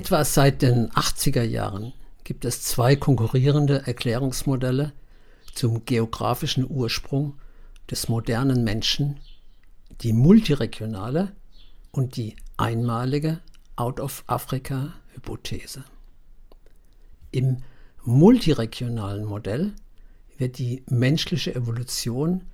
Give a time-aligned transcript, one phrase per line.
[0.00, 1.92] Etwa seit den 80er Jahren
[2.24, 4.94] gibt es zwei konkurrierende Erklärungsmodelle
[5.52, 7.34] zum geografischen Ursprung
[7.90, 9.20] des modernen Menschen,
[10.00, 11.32] die multiregionale
[11.90, 13.40] und die einmalige
[13.76, 15.84] Out-of-Africa-Hypothese.
[17.30, 17.58] Im
[18.02, 19.74] multiregionalen Modell
[20.38, 22.46] wird die menschliche Evolution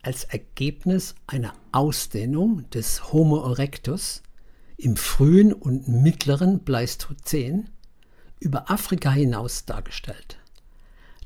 [0.00, 4.22] als Ergebnis einer Ausdehnung des Homo erectus
[4.76, 7.68] im frühen und mittleren Pleistozän
[8.40, 10.38] über Afrika hinaus dargestellt.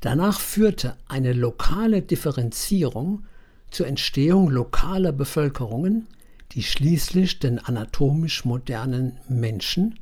[0.01, 3.25] Danach führte eine lokale Differenzierung
[3.69, 6.07] zur Entstehung lokaler Bevölkerungen,
[6.53, 9.99] die schließlich den anatomisch modernen Menschen,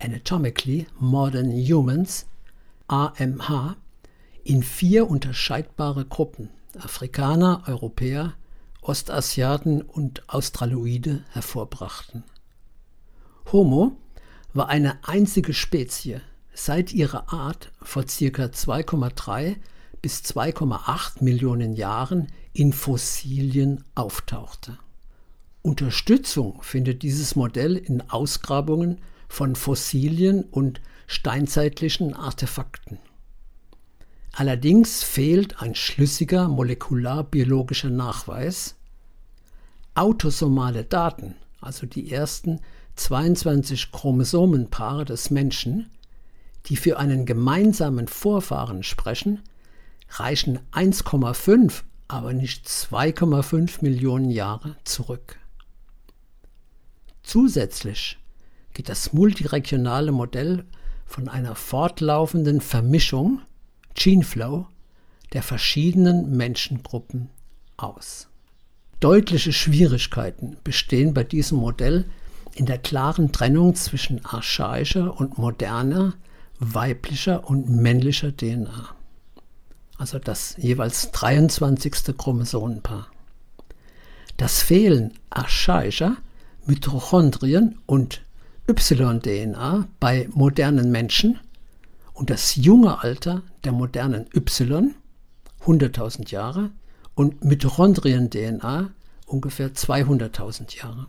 [0.00, 2.26] Anatomically Modern Humans,
[2.88, 3.76] AMH,
[4.44, 8.34] in vier unterscheidbare Gruppen Afrikaner, Europäer,
[8.82, 12.24] Ostasiaten und Australoide hervorbrachten.
[13.52, 13.96] Homo
[14.54, 16.20] war eine einzige Spezie
[16.52, 18.08] seit ihrer Art vor ca.
[18.08, 19.56] 2,3
[20.02, 24.78] bis 2,8 Millionen Jahren in Fossilien auftauchte.
[25.62, 32.98] Unterstützung findet dieses Modell in Ausgrabungen von Fossilien und steinzeitlichen Artefakten.
[34.32, 38.76] Allerdings fehlt ein schlüssiger molekularbiologischer Nachweis.
[39.94, 42.60] Autosomale Daten, also die ersten
[42.96, 45.90] 22 Chromosomenpaare des Menschen,
[46.66, 49.40] die für einen gemeinsamen Vorfahren sprechen,
[50.10, 55.38] reichen 1,5, aber nicht 2,5 Millionen Jahre zurück.
[57.22, 58.18] Zusätzlich
[58.72, 60.64] geht das multiregionale Modell
[61.06, 63.40] von einer fortlaufenden Vermischung
[63.94, 64.66] Geneflow
[65.32, 67.30] der verschiedenen Menschengruppen
[67.76, 68.28] aus.
[69.00, 72.06] Deutliche Schwierigkeiten bestehen bei diesem Modell
[72.56, 76.14] in der klaren Trennung zwischen archaischer und moderner,
[76.58, 78.94] weiblicher und männlicher DNA.
[79.98, 82.16] Also das jeweils 23.
[82.16, 83.08] Chromosomenpaar.
[84.38, 86.16] Das Fehlen archaischer
[86.64, 88.22] Mitochondrien und
[88.68, 91.38] Y-DNA bei modernen Menschen
[92.14, 94.94] und das junge Alter der modernen Y,
[95.64, 96.70] 100.000 Jahre,
[97.14, 98.90] und Mitochondrien-DNA
[99.26, 101.06] ungefähr 200.000 Jahre.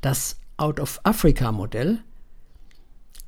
[0.00, 1.98] Das Out-of-Africa-Modell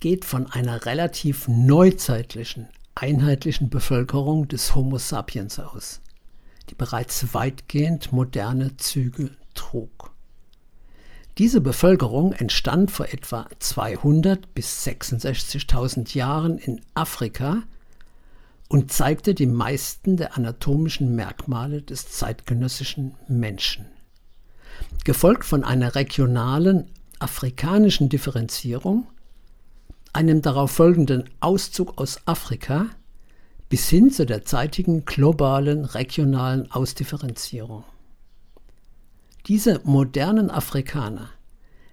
[0.01, 6.01] geht von einer relativ neuzeitlichen, einheitlichen Bevölkerung des Homo sapiens aus,
[6.71, 10.13] die bereits weitgehend moderne Züge trug.
[11.37, 17.63] Diese Bevölkerung entstand vor etwa 200 bis 66.000 Jahren in Afrika
[18.69, 23.92] und zeigte die meisten der anatomischen Merkmale des zeitgenössischen Menschen.
[25.05, 29.07] Gefolgt von einer regionalen afrikanischen Differenzierung,
[30.13, 32.87] einem darauf folgenden Auszug aus Afrika
[33.69, 37.85] bis hin zu der zeitigen globalen regionalen Ausdifferenzierung.
[39.47, 41.31] Diese modernen Afrikaner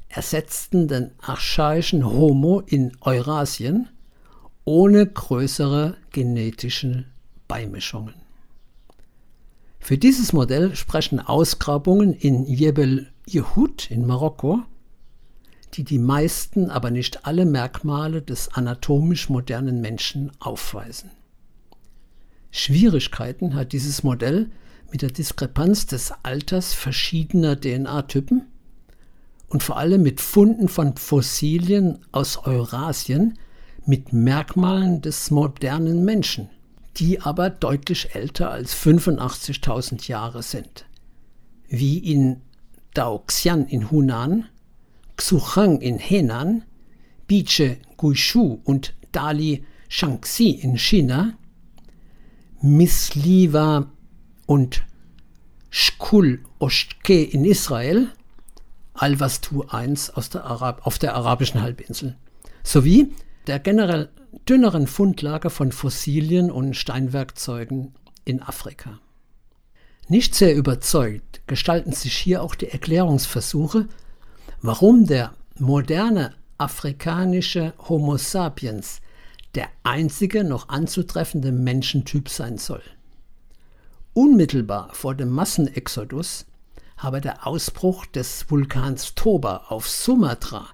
[0.10, 3.88] ersetzten den archaischen Homo in Eurasien
[4.66, 7.06] ohne größere genetische
[7.48, 8.16] Beimischungen.
[9.80, 14.62] Für dieses Modell sprechen Ausgrabungen in Jebel Yehud in Marokko,
[15.74, 21.12] die die meisten, aber nicht alle Merkmale des anatomisch modernen Menschen aufweisen.
[22.52, 24.50] Schwierigkeiten hat dieses Modell
[24.92, 28.48] mit der Diskrepanz des Alters verschiedener DNA-Typen
[29.48, 33.38] und vor allem mit Funden von Fossilien aus Eurasien
[33.86, 36.50] mit Merkmalen des modernen Menschen,
[37.00, 40.86] die aber deutlich älter als 85.000 Jahre sind,
[41.68, 42.42] wie in
[42.94, 44.46] Daoxian in Hunan,
[45.16, 46.64] Xuchang in Henan,
[47.28, 51.38] Biche Guishu und Dali Shaanxi in China,
[52.62, 53.92] Misliva
[54.46, 54.84] und
[55.70, 58.10] Shkul Oshke in Israel,
[58.94, 62.18] Al-Wastu I aus der Arab auf der arabischen Halbinsel,
[62.64, 63.13] sowie
[63.48, 64.10] der generell
[64.48, 67.94] dünneren Fundlage von Fossilien und Steinwerkzeugen
[68.26, 69.00] in Afrika.
[70.08, 73.88] Nicht sehr überzeugt gestalten sich hier auch die Erklärungsversuche,
[74.62, 79.02] warum der moderne afrikanische Homo sapiens
[79.56, 82.84] der einzige noch anzutreffende Menschentyp sein soll.
[84.14, 86.46] Unmittelbar vor dem Massenexodus
[86.98, 90.68] habe der Ausbruch des Vulkans Toba auf Sumatra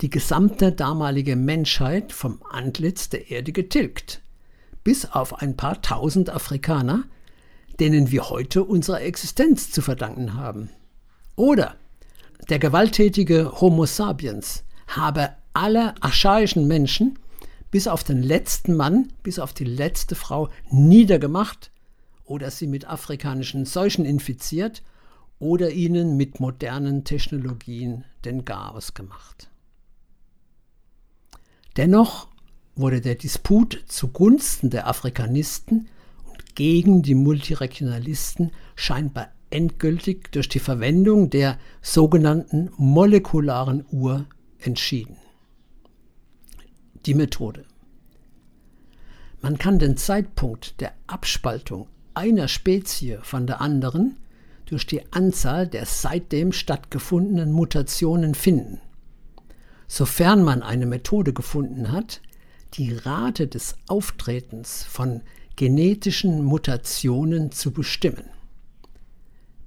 [0.00, 4.22] die gesamte damalige Menschheit vom Antlitz der Erde getilgt,
[4.82, 7.04] bis auf ein paar tausend Afrikaner,
[7.78, 10.70] denen wir heute unsere Existenz zu verdanken haben.
[11.36, 11.76] Oder
[12.48, 17.18] der gewalttätige Homo sapiens habe aller archaischen Menschen
[17.70, 21.70] bis auf den letzten Mann, bis auf die letzte Frau niedergemacht
[22.24, 24.82] oder sie mit afrikanischen Seuchen infiziert
[25.38, 29.50] oder ihnen mit modernen Technologien den Chaos gemacht.
[31.76, 32.28] Dennoch
[32.74, 35.88] wurde der Disput zugunsten der Afrikanisten
[36.28, 44.26] und gegen die Multiregionalisten scheinbar endgültig durch die Verwendung der sogenannten molekularen Uhr
[44.58, 45.16] entschieden.
[47.06, 47.64] Die Methode.
[49.42, 54.16] Man kann den Zeitpunkt der Abspaltung einer Spezie von der anderen
[54.66, 58.80] durch die Anzahl der seitdem stattgefundenen Mutationen finden.
[59.92, 62.20] Sofern man eine Methode gefunden hat,
[62.74, 65.22] die Rate des Auftretens von
[65.56, 68.30] genetischen Mutationen zu bestimmen.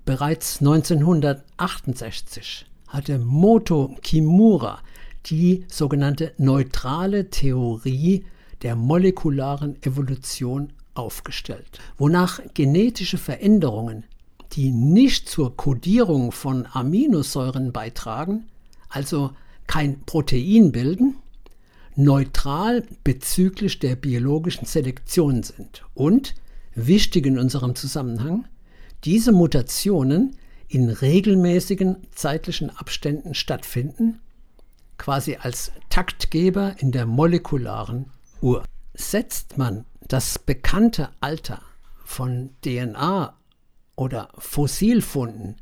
[0.05, 4.79] Bereits 1968 hatte Moto Kimura
[5.25, 8.23] die sogenannte neutrale Theorie
[8.61, 14.05] der molekularen Evolution aufgestellt, wonach genetische Veränderungen,
[14.53, 18.45] die nicht zur Kodierung von Aminosäuren beitragen,
[18.87, 19.31] also
[19.68, 21.15] kein Protein bilden,
[21.95, 26.36] neutral bezüglich der biologischen Selektion sind und,
[26.75, 28.45] wichtig in unserem Zusammenhang,
[29.04, 30.38] diese Mutationen
[30.68, 34.19] in regelmäßigen zeitlichen Abständen stattfinden,
[34.98, 38.12] quasi als Taktgeber in der molekularen
[38.42, 38.63] Uhr.
[38.94, 41.62] Setzt man das bekannte Alter
[42.04, 43.36] von DNA
[43.95, 45.56] oder Fossilfunden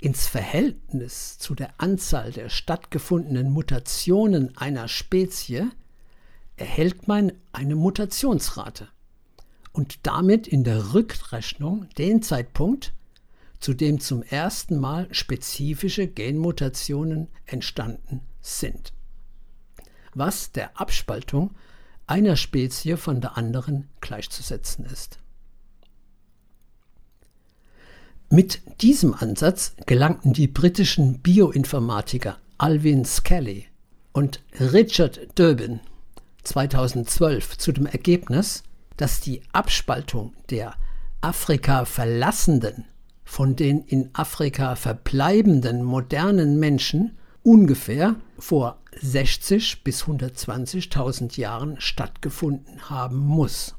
[0.00, 5.70] ins Verhältnis zu der Anzahl der stattgefundenen Mutationen einer Spezie,
[6.56, 8.88] erhält man eine Mutationsrate
[9.72, 12.94] und damit in der Rückrechnung den Zeitpunkt,
[13.60, 18.92] zu dem zum ersten Mal spezifische Genmutationen entstanden sind,
[20.14, 21.56] was der Abspaltung
[22.06, 25.18] einer Spezie von der anderen gleichzusetzen ist.
[28.30, 33.64] Mit diesem Ansatz gelangten die britischen Bioinformatiker Alvin Scully
[34.12, 35.80] und Richard Durbin
[36.42, 38.64] 2012 zu dem Ergebnis,
[38.98, 40.74] dass die Abspaltung der
[41.22, 42.84] Afrika verlassenden
[43.24, 53.16] von den in Afrika verbleibenden modernen Menschen ungefähr vor 60 bis 120.000 Jahren stattgefunden haben
[53.16, 53.74] muss.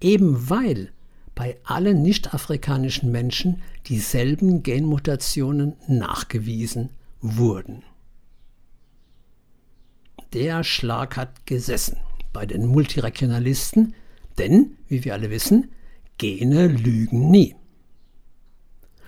[0.00, 0.92] Eben weil
[1.38, 6.90] bei allen nicht-afrikanischen Menschen dieselben Genmutationen nachgewiesen
[7.20, 7.84] wurden.
[10.32, 11.98] Der Schlag hat gesessen
[12.32, 13.94] bei den Multiregionalisten,
[14.36, 15.70] denn, wie wir alle wissen,
[16.18, 17.54] Gene lügen nie.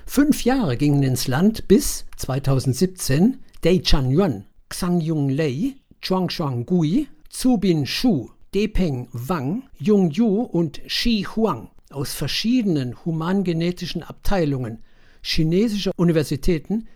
[0.06, 8.30] Fünf Jahre gingen ins Land bis 2017 Dei Chan-yuan, Xang-Yung Lei, Chuang Gui, Zubin Shu,
[8.54, 14.82] Depeng Wang, Jung Yu und Shi Huang aus verschiedenen humangenetischen Abteilungen
[15.22, 16.86] chinesischer Universitäten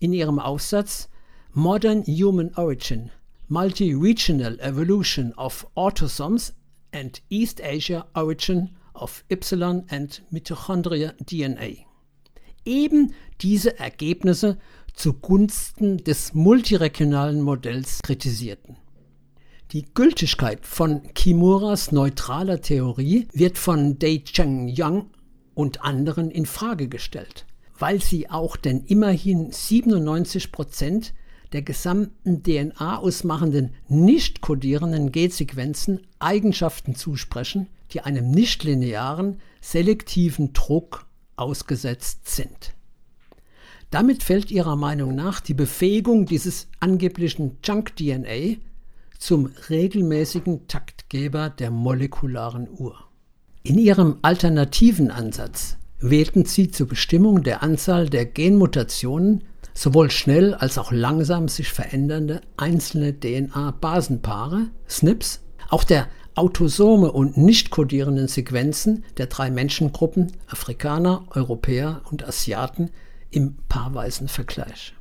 [0.00, 1.08] in ihrem Aufsatz
[1.52, 3.10] Modern Human Origin,
[3.48, 6.54] Multi-Regional Evolution of Autosomes
[6.92, 11.84] and East Asia Origin of Y and Mitochondria DNA.
[12.64, 14.58] Eben diese Ergebnisse
[14.94, 18.76] zugunsten des multiregionalen Modells kritisierten.
[19.72, 25.06] Die Gültigkeit von Kimuras neutraler Theorie wird von Dei Cheng Yang
[25.54, 27.44] und anderen in Frage gestellt,
[27.78, 31.14] weil sie auch den immerhin 97 Prozent
[31.52, 42.28] der gesamten DNA ausmachenden nicht kodierenden Gensequenzen Eigenschaften zusprechen, die einem nichtlinearen selektiven Druck ausgesetzt
[42.28, 42.74] sind.
[43.90, 48.56] Damit fällt ihrer Meinung nach die Befähigung dieses angeblichen Junk-DNA
[49.24, 52.94] zum regelmäßigen Taktgeber der molekularen Uhr.
[53.62, 60.76] In ihrem alternativen Ansatz wählten sie zur Bestimmung der Anzahl der Genmutationen sowohl schnell als
[60.76, 65.40] auch langsam sich verändernde einzelne DNA-Basenpaare, SNPs,
[65.70, 72.90] auch der autosome und nicht kodierenden Sequenzen der drei Menschengruppen Afrikaner, Europäer und Asiaten
[73.30, 74.94] im paarweisen Vergleich.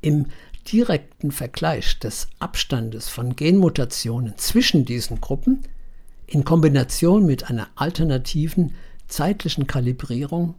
[0.00, 0.26] Im
[0.72, 5.60] direkten Vergleich des Abstandes von Genmutationen zwischen diesen Gruppen
[6.26, 8.74] in Kombination mit einer alternativen
[9.06, 10.56] zeitlichen Kalibrierung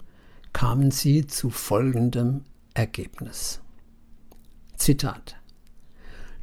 [0.51, 2.41] kamen sie zu folgendem
[2.73, 3.61] Ergebnis.
[4.75, 5.35] Zitat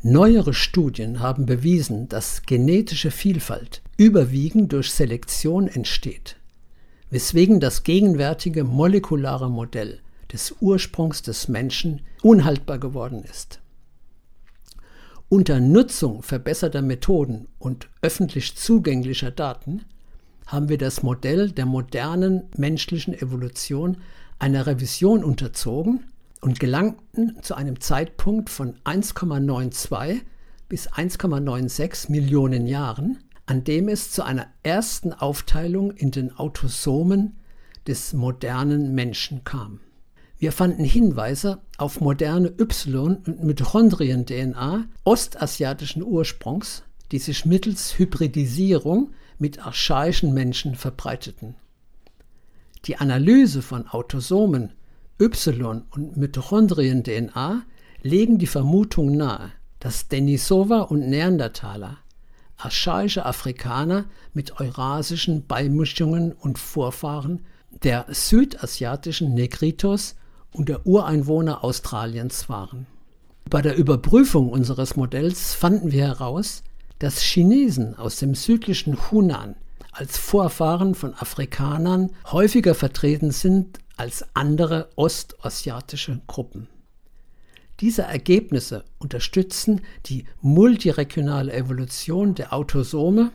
[0.03, 6.37] Neuere Studien haben bewiesen, dass genetische Vielfalt überwiegend durch Selektion entsteht,
[7.11, 10.01] weswegen das gegenwärtige molekulare Modell
[10.33, 13.61] des Ursprungs des Menschen unhaltbar geworden ist.
[15.29, 19.85] Unter Nutzung verbesserter Methoden und öffentlich zugänglicher Daten
[20.47, 23.99] haben wir das Modell der modernen menschlichen Evolution
[24.39, 26.05] einer Revision unterzogen
[26.41, 30.21] und gelangten zu einem Zeitpunkt von 1,92
[30.69, 37.37] bis 1,96 Millionen Jahren, an dem es zu einer ersten Aufteilung in den Autosomen
[37.87, 39.81] des modernen Menschen kam.
[40.39, 49.65] Wir fanden Hinweise auf moderne Y- und Mitochondrien-DNA ostasiatischen Ursprungs, die sich mittels Hybridisierung mit
[49.65, 51.55] archaischen Menschen verbreiteten.
[52.85, 54.75] Die Analyse von Autosomen
[55.19, 57.63] Y- und Mitochondrien-DNA
[58.03, 61.97] legen die Vermutung nahe, dass Denisova und Neandertaler,
[62.59, 67.47] archaische Afrikaner mit eurasischen Beimischungen und Vorfahren
[67.83, 70.17] der südasiatischen Negritos
[70.53, 72.87] und der Ureinwohner Australiens waren.
[73.49, 76.63] Bei der Überprüfung unseres Modells fanden wir heraus,
[76.99, 79.55] dass Chinesen aus dem südlichen Hunan
[79.93, 86.69] als Vorfahren von Afrikanern häufiger vertreten sind als andere ostasiatische Gruppen.
[87.81, 93.33] Diese Ergebnisse unterstützen die multiregionale Evolution der Autosome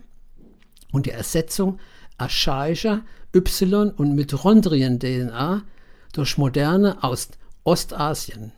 [0.91, 1.79] und die Ersetzung
[2.17, 3.03] archaischer
[3.35, 5.63] Y- und Mitochondrien-DNA
[6.11, 7.29] durch moderne aus
[7.63, 8.51] Ostasien.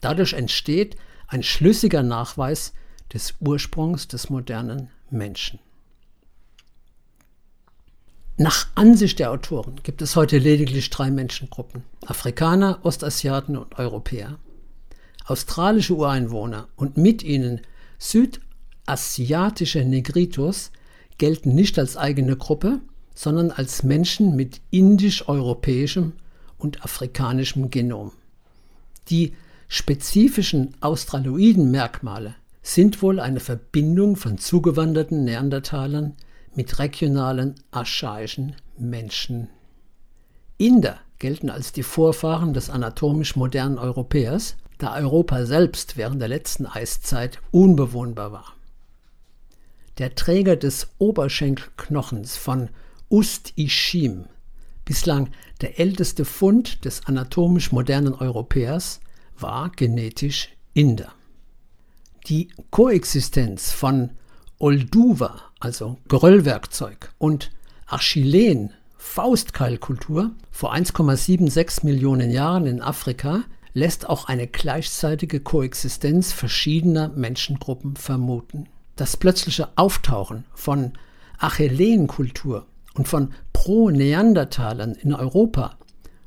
[0.00, 2.72] Dadurch entsteht ein schlüssiger Nachweis
[3.12, 5.58] des Ursprungs des modernen Menschen.
[8.36, 14.38] Nach Ansicht der Autoren gibt es heute lediglich drei Menschengruppen: Afrikaner, Ostasiaten und Europäer.
[15.26, 17.62] Australische Ureinwohner und mit ihnen
[17.98, 20.70] südasiatische Negritos
[21.18, 22.80] gelten nicht als eigene Gruppe,
[23.18, 26.12] sondern als Menschen mit indisch-europäischem
[26.56, 28.12] und afrikanischem Genom.
[29.08, 29.34] Die
[29.66, 36.14] spezifischen australoiden Merkmale sind wohl eine Verbindung von zugewanderten Neandertalern
[36.54, 39.48] mit regionalen archaischen Menschen.
[40.56, 46.66] Inder gelten als die Vorfahren des anatomisch modernen Europäers, da Europa selbst während der letzten
[46.66, 48.54] Eiszeit unbewohnbar war.
[49.98, 52.68] Der Träger des Oberschenkelknochens von
[53.10, 54.26] Ust-Ishim,
[54.84, 59.00] bislang der älteste Fund des anatomisch modernen Europäers,
[59.38, 61.12] war genetisch Inder.
[62.26, 64.10] Die Koexistenz von
[64.58, 67.50] Olduva, also Geröllwerkzeug, und
[67.86, 77.96] Achillen, Faustkeilkultur, vor 1,76 Millionen Jahren in Afrika, lässt auch eine gleichzeitige Koexistenz verschiedener Menschengruppen
[77.96, 78.68] vermuten.
[78.96, 80.92] Das plötzliche Auftauchen von
[81.38, 82.66] Achillenkultur
[82.98, 85.78] und von Pro-Neandertalern in Europa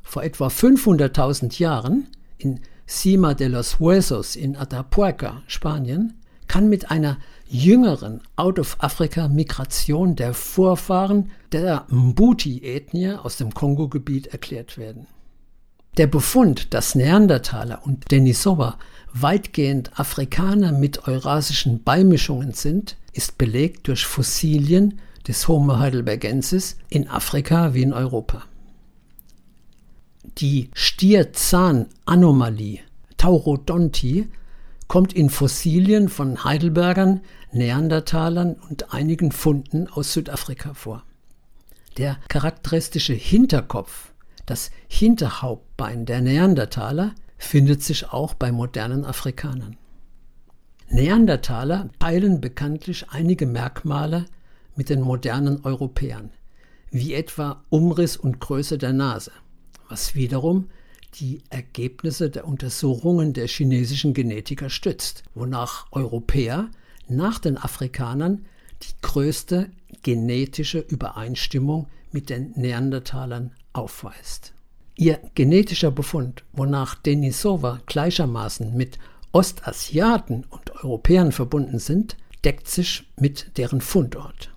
[0.01, 6.13] vor etwa 500.000 Jahren in Cima de los Huesos in Atapuerca, Spanien,
[6.47, 15.07] kann mit einer jüngeren Out-of-Africa-Migration der Vorfahren der Mbuti-Ethnie aus dem Kongo-Gebiet erklärt werden.
[15.97, 18.77] Der Befund, dass Neandertaler und Denisova
[19.13, 27.73] weitgehend Afrikaner mit eurasischen Beimischungen sind, ist belegt durch Fossilien des Homo heidelbergensis in Afrika
[27.73, 28.43] wie in Europa.
[30.37, 32.79] Die Stierzahn-Anomalie
[33.17, 34.27] Taurodonti
[34.87, 41.03] kommt in Fossilien von Heidelbergern, Neandertalern und einigen Funden aus Südafrika vor.
[41.97, 44.11] Der charakteristische Hinterkopf,
[44.45, 49.77] das Hinterhauptbein der Neandertaler, findet sich auch bei modernen Afrikanern.
[50.89, 54.25] Neandertaler teilen bekanntlich einige Merkmale
[54.75, 56.31] mit den modernen Europäern,
[56.89, 59.31] wie etwa Umriss und Größe der Nase,
[59.89, 60.69] was wiederum
[61.15, 66.69] die Ergebnisse der Untersuchungen der chinesischen Genetiker stützt, wonach Europäer
[67.07, 68.45] nach den Afrikanern
[68.81, 69.69] die größte
[70.03, 74.53] genetische Übereinstimmung mit den Neandertalern aufweist.
[74.95, 78.99] Ihr genetischer Befund, wonach Denisova gleichermaßen mit
[79.31, 84.51] Ostasiaten und Europäern verbunden sind, deckt sich mit deren Fundort.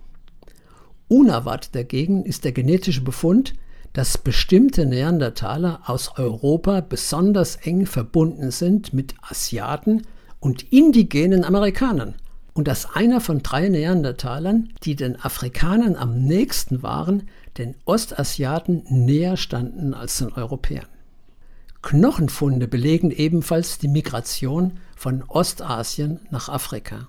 [1.07, 3.53] Unerwartet dagegen ist der genetische Befund,
[3.93, 10.01] dass bestimmte Neandertaler aus Europa besonders eng verbunden sind mit Asiaten
[10.39, 12.15] und indigenen Amerikanern
[12.53, 17.23] und dass einer von drei Neandertalern, die den Afrikanern am nächsten waren,
[17.57, 20.87] den Ostasiaten näher standen als den Europäern.
[21.81, 27.07] Knochenfunde belegen ebenfalls die Migration von Ostasien nach Afrika.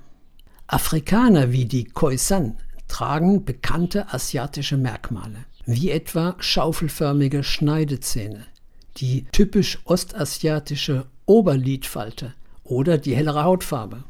[0.66, 2.56] Afrikaner wie die Khoisan
[2.88, 8.46] tragen bekannte asiatische Merkmale wie etwa schaufelförmige Schneidezähne,
[8.98, 14.04] die typisch ostasiatische Oberlidfalte oder die hellere Hautfarbe.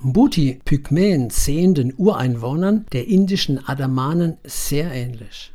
[0.00, 5.52] Mbuti-Pygmäen sehen den Ureinwohnern der indischen Adamanen sehr ähnlich.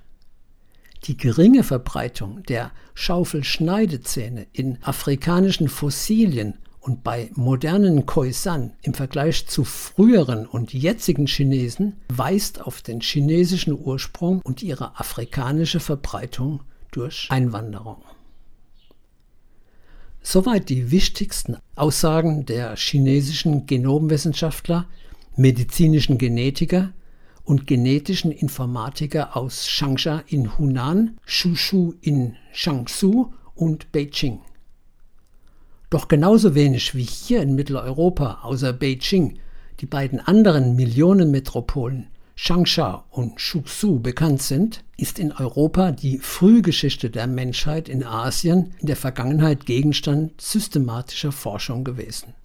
[1.03, 6.55] Die geringe Verbreitung der Schaufelschneidezähne in afrikanischen Fossilien
[6.87, 13.77] und bei modernen Khoisan im Vergleich zu früheren und jetzigen Chinesen weist auf den chinesischen
[13.77, 17.97] Ursprung und ihre afrikanische Verbreitung durch Einwanderung.
[20.21, 24.87] Soweit die wichtigsten Aussagen der chinesischen Genomwissenschaftler,
[25.35, 26.93] medizinischen Genetiker
[27.43, 34.39] und genetischen Informatiker aus Changsha in Hunan, Shushu in Jiangsu und Beijing.
[35.89, 39.39] Doch genauso wenig wie hier in Mitteleuropa außer Beijing
[39.79, 47.25] die beiden anderen Millionenmetropolen Changsha und Shuxu bekannt sind, ist in Europa die Frühgeschichte der
[47.25, 52.35] Menschheit in Asien in der Vergangenheit Gegenstand systematischer Forschung gewesen.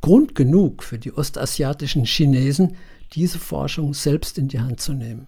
[0.00, 2.76] Grund genug für die ostasiatischen Chinesen,
[3.14, 5.26] diese Forschung selbst in die Hand zu nehmen.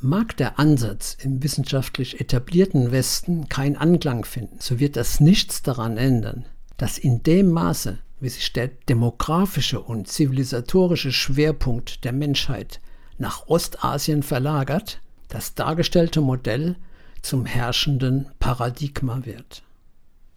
[0.00, 5.96] Mag der Ansatz im wissenschaftlich etablierten Westen keinen Anklang finden, so wird das nichts daran
[5.96, 6.44] ändern,
[6.76, 12.80] dass in dem Maße, wie sich der demografische und zivilisatorische Schwerpunkt der Menschheit
[13.18, 16.76] nach Ostasien verlagert, das dargestellte Modell
[17.20, 19.64] zum herrschenden Paradigma wird.